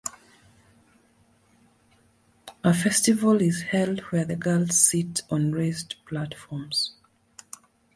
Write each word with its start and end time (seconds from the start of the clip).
A 2.63 2.73
festival 2.73 3.39
is 3.39 3.61
held 3.61 3.99
where 4.11 4.25
the 4.25 4.35
girls 4.35 4.79
sit 4.79 5.21
on 5.29 5.51
raised 5.51 5.93
platforms. 6.07 6.93